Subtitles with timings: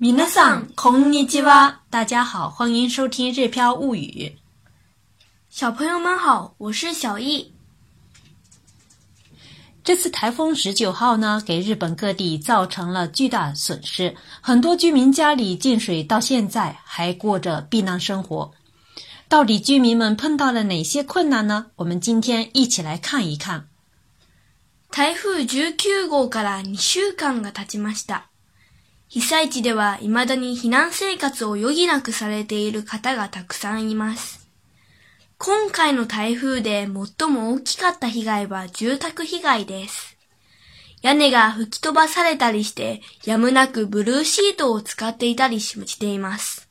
[0.00, 1.80] 皆さん、こんにちは。
[1.90, 4.32] 大家好，欢迎收听《日飘物语》。
[5.50, 7.52] 小朋友们好，我是小易。
[9.84, 18.52] 这次台风十九号呢，给日本各地造成了巨大损失，很多居民家里进水，到现在还过着避难生活。
[19.28, 21.66] 到底居民们碰到了哪些困难呢？
[21.76, 23.68] 我们今天一起来看一看。
[24.90, 28.30] 台風19号から2週間が経ちました。
[29.15, 34.49] 被災地では未だに避難生活を余儀なくされている方がたくさんいます。
[35.37, 36.85] 今回の台風で
[37.17, 40.17] 最も大きかった被害は住宅被害です。
[41.01, 46.67] 屋根が吹き飛ばされたりして、やむなくブルーシートを使っていたりしています。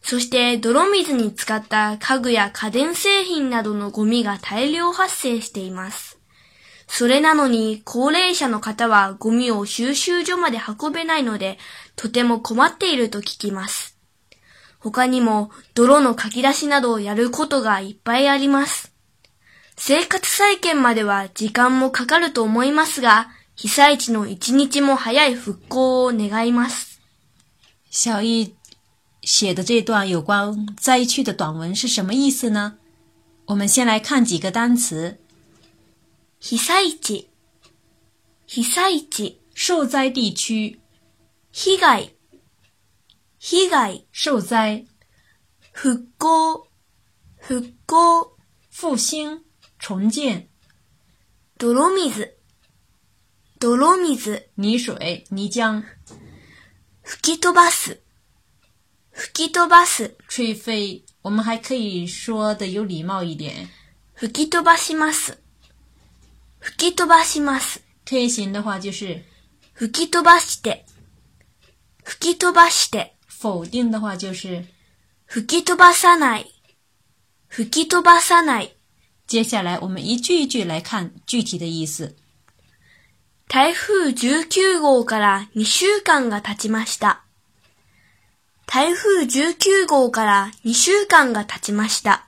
[0.00, 6.17] そして泥水に使った家具や家電製品などのゴミが大量発生しています。
[6.88, 11.58] それなのに、高齢者の方はゴミを収集所まで運べないので、
[11.94, 13.96] とても困っていると聞きます。
[14.80, 18.92] 他にも、泥のかき出しなどをやることがいっぱいあります。
[19.76, 27.00] 生活再建までは時間もかかると思いますが、被災地の一日も早い復興を願います。
[27.90, 28.54] 小易
[29.22, 32.74] 写的这段有关灾区的短文是什么意思呢？
[33.46, 35.18] 我们先来看几个单词。
[36.40, 37.28] 被災地、
[38.46, 40.78] 被災地、受灾地区、
[41.50, 42.14] 被害、
[43.38, 44.86] 被害、受災、
[45.74, 46.68] 復興、
[47.40, 48.36] 復興、
[48.72, 49.42] 復興、
[49.80, 50.48] 重建、
[51.58, 52.36] 泥水、
[53.58, 55.82] 泥水、泥水、泥浆、
[57.02, 58.00] 吹き飛ばす、
[59.10, 61.04] 吹き飛ばす、吹飞。
[61.22, 63.68] 我们还可以说的有礼貌一点，
[64.14, 65.36] 吹き飛ばします。
[66.60, 67.82] 吹き飛ばします。
[68.04, 69.22] 推行的话就是、
[69.74, 70.86] 吹き飛ばして、
[72.04, 73.18] 吹き飛ばして。
[73.40, 74.64] 否定的话就是、
[75.26, 76.50] 吹き飛ばさない、
[77.46, 78.74] 吹き飛ばさない。
[79.28, 82.16] 接下来我们一句一句来看具体的意思。
[83.46, 87.22] 台風19号から2週間が経ちました。
[88.66, 92.27] 台風19号から2週間が経ちました。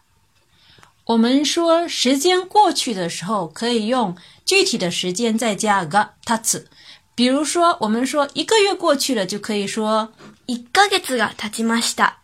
[1.10, 6.66] 我们说时间过去的时候，可以用具体的时间再加个たつ。
[7.14, 10.12] 比如说，我们说一个月过去了，就可以说
[10.48, 12.16] 一ヶ月が経ちました。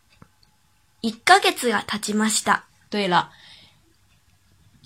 [1.01, 2.63] 一ヶ月が経ちました。
[2.89, 3.29] 对了，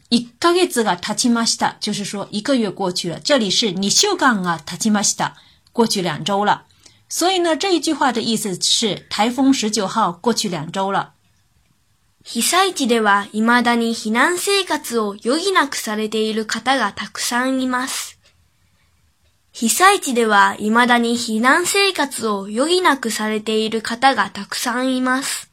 [0.10, 3.20] 一ヶ月が経ちました，就是说一个月过去了。
[3.20, 5.32] 这里是二週間が経ちました，
[5.72, 6.66] 过去两周了。
[7.10, 11.14] 所以呢，这一句话的意思是台风十九号过去两周了。
[12.23, 18.19] 被災地では未だに避難生活を余儀なくされている方がたくさんいます。
[19.53, 25.51] 被災地では未だに避難生活を余儀なくされている方がたくさんいます。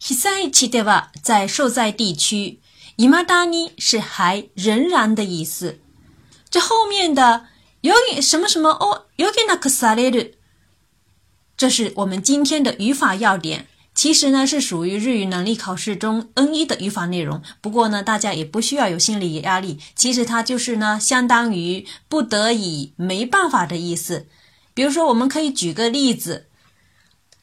[0.00, 2.58] 被災地では在受灾地区，
[2.98, 5.78] 未だに是还仍然的意思。
[6.50, 7.46] 这后面的
[7.82, 10.34] 余儀什么什么哦，余儀なくされる，
[11.56, 13.68] 这是我们今天的语法要点。
[13.93, 17.41] 其实呢，是属于日语能力考试中 N 一的语法内容。
[17.61, 19.79] 不过呢，大家也不需要有心理压力。
[19.95, 24.27] 其实它就是呢，相当于不得已、没办法的意思。
[24.75, 26.45] 比如说，我们可以举个例子：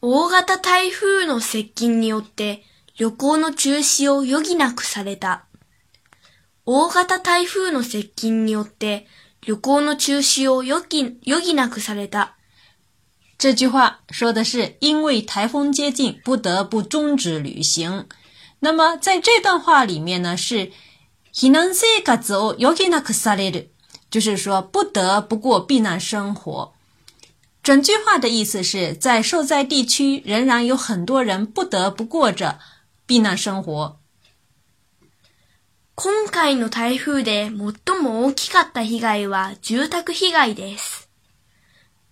[0.00, 2.62] 大型台風の接近によって
[2.96, 5.46] 旅行の中止を余儀なくされた。
[6.64, 9.08] 大型台風の接近によって
[9.44, 12.36] 旅行の中止を余儀なくされた。
[13.38, 18.06] 这句话说的是因为台风接近，不得不终止旅行。
[18.60, 20.72] 那么在这段话里面呢，是
[21.32, 23.68] 避難生活を余儀なくされる，
[24.10, 26.72] 就是说不得不过避难生活。
[27.62, 32.58] 整句话的意思是在受灾地区仍然有很多人不得不过着
[33.06, 33.96] 避难生活。
[35.96, 40.97] 今回の台風で最も大きかった被害は住宅被害です。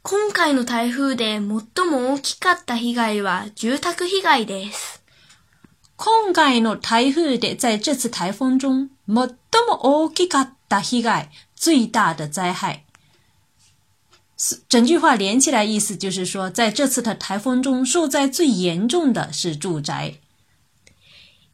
[0.10, 5.04] 今回の台風で最も大きかった被害は住宅被害です。
[5.98, 9.28] 今回の台風で在这次台風中最も
[9.82, 12.86] 大きかった被害、最大的灾害。
[14.70, 20.22] 整句话连起来意思就是说，在这次的台风中受灾最严重的是住宅。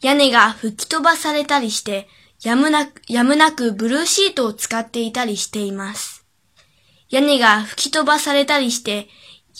[0.02, 2.08] 屋根が吹き飛ばされたりして、
[2.44, 6.13] やむなく、やむなくブルーシートを使っていたりしています。
[7.14, 9.08] 屋根が吹き飛ばされたりして、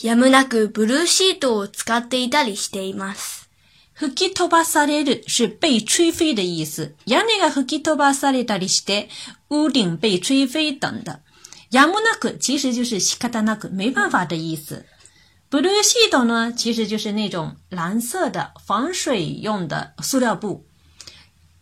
[0.02, 3.48] やむなくブルーシートを使っていたりしています。
[3.92, 6.90] 吹き飛ばされる是被吹飞的意思。
[7.06, 9.08] 屋根が吹き飛ばされたりして、
[9.48, 11.20] 屋顶被吹飞等的。
[11.70, 14.84] やむなく其实就是仕方なく、没办法的意思。
[15.48, 20.66] blue sheet 呢，其实就是那种蓝色的防水用的塑料布。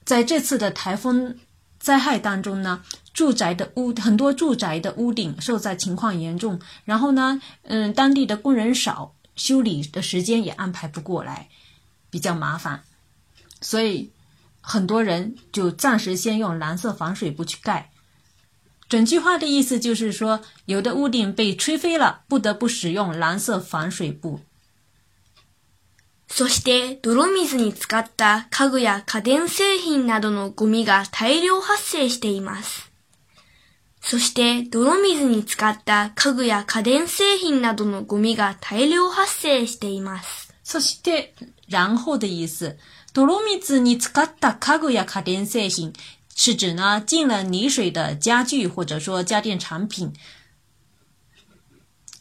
[0.06, 1.36] 在这次的台风
[1.78, 2.82] 灾害当中呢，
[3.13, 11.49] 住宅的屋很多住宅的屋顶受灾情况严重，然后呢，嗯，当地的工人少，修理的时间也安排不过来，
[12.11, 12.83] 比较麻烦，
[13.59, 14.11] 所以
[14.61, 17.89] 很多人就暂时先用蓝色防水布去盖。
[18.88, 24.41] 整句话的意思就是说，有的屋顶被吹飞了，不得不使用蓝色防水布。
[26.29, 32.90] そして泥水に使った家具や家電製品などのゴミが大量発生しています。
[34.12, 40.52] そして泥水に使った家具や家電製品などのゴミが大量発生しています。
[40.62, 41.32] そして、
[41.66, 42.76] 然后的意思。
[43.14, 45.94] 泥水に使った家具や家電製品
[46.36, 50.12] 是指呢进了泥水的家具或者说家电产品。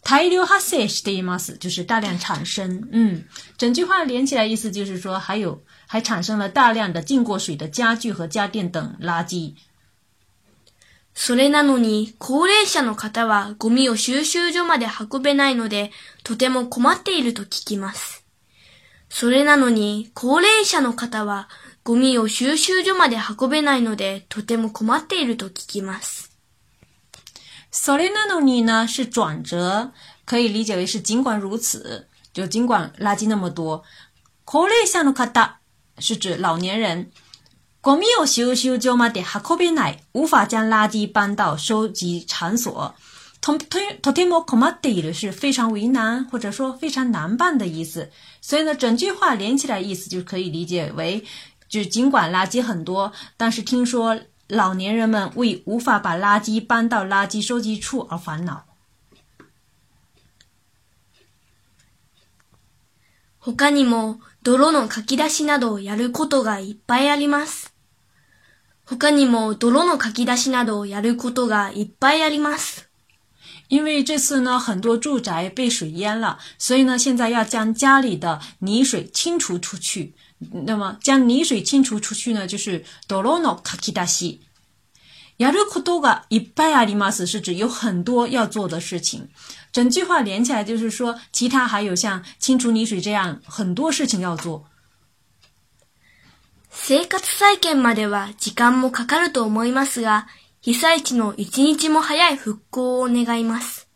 [0.01, 2.87] 大量発生しています，就是大量产生。
[2.93, 3.25] 嗯，
[3.57, 9.55] 整句话连起来意思就是说，还有还产生了大量的浸过水的家具和家电等垃圾。
[11.13, 15.91] それなのに、高齢者の方はゴミを収集所まで運べないので、
[16.23, 18.23] とても困っていると聞きます。
[19.09, 21.49] それなのに、高齢者の方は
[21.83, 26.31] ゴミを収集所まで運べないので、とても困っていると聞きます。
[27.71, 29.91] それなのに呢是转折，
[30.25, 33.83] 可以理解为是尽管如此，就尽管垃圾那么多。
[34.45, 35.59] 高齢者の方
[35.99, 37.11] 是指老年人。
[37.82, 42.94] ゴミを収集所まで運べない，无法将垃圾搬到收集场所。
[43.40, 48.10] とととても困っている是非常为难，或者说非常难办的意思。
[48.40, 51.24] 所以呢，整句话连起来意思就可以理解为。
[51.68, 54.18] 就尽管垃圾很多，但是听说
[54.48, 58.64] 老年人们为无法把垃圾搬到垃圾收集处而烦恼。
[63.56, 67.75] 他にも 泥のかき出しなどをやることがいっぱいあります。
[68.85, 72.89] 他にも泥のかき出しなどをやることがいっぱいあります。
[73.69, 80.13] 因为这次呢，很多住宅被水淹了，所以呢，现在要将家里的泥水清除出去。
[80.65, 84.41] 那么将泥水清除出去呢，就是泥のかき出し。
[85.41, 89.27] やることがいっぱいあります是指有很多要做的事情。
[89.71, 94.65] 整句话连起来就是说，其他还有像清除泥水这样很多事情要做。
[96.69, 100.27] 生活再建までは時間もかかると思いますが、
[100.61, 103.87] 被災地の一日も早い復興を願います。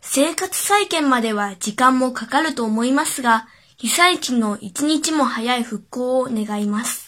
[0.00, 3.46] 生活再建までは時間もかかると思いますが、
[3.76, 7.05] 被災地の一日も早い復興を願います。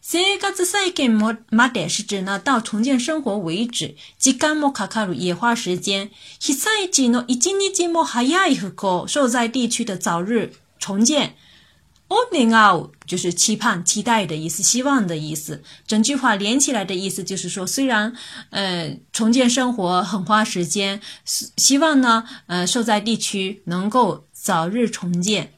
[0.00, 6.10] 生活再建まで是指呢到重建生活为止，時間もかかる也花时间。
[6.38, 11.36] 被災地の一日も早い復興，受灾地区的早日重建。
[12.06, 15.62] お願う就是期盼、期待的意思，希望的意思。
[15.86, 18.12] 整句话连起来的意思就是说，虽然
[18.50, 25.54] 呃重建生活很花时间，希望呢呃受灾地区能够早日重建。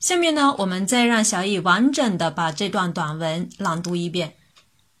[0.00, 4.34] 下面呢，我们再让小易完整的把这段短文朗读一遍。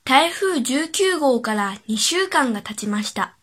[0.04, 3.36] 台風19号から2週間が経ちました。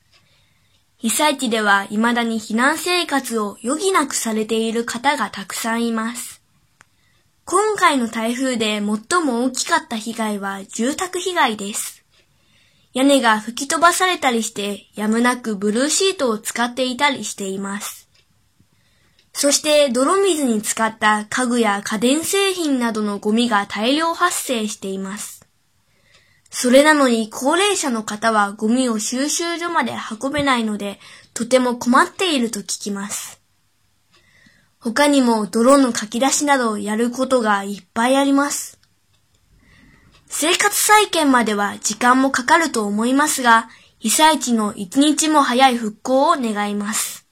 [0.97, 6.41] 被災地では未だに避難生活を余儀なくされている方がたくさんいます。
[7.45, 12.03] 今回の台風で最も大きかった被害は住宅被害です。
[12.93, 18.04] 屋根が吹き飛ばされたりしてやむなくブルーシートを使っていたりしています。
[19.37, 25.45] そして泥水に使った家具や家電製品などのゴミが大量発生しています。
[26.49, 31.01] それなのに高齢者の方はゴミを収集所まで運べないので、
[31.33, 33.41] とても困っていると聞きます。
[34.79, 38.79] 他にも泥のかき出しなどをやることがいっぱいあります。
[40.27, 43.67] 生活再建までは時間もかかると思いますが、
[43.99, 47.24] 被災地の一日も早い復興を願います。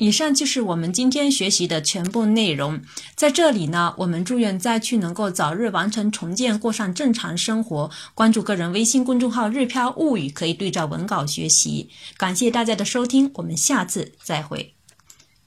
[0.00, 2.82] 以上就是我们今天学习的全部内容。
[3.14, 7.90] 在这里呢，我们祝愿灾区能够早日完成重建，过上正常生活。
[8.14, 11.88] 关注个人微信公众号“日飘物语”，可以对照文稿学习。
[12.18, 14.74] 感谢大家的收听，我们下次再会。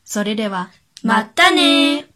[0.08, 0.70] それでは、
[1.04, 2.13] またね。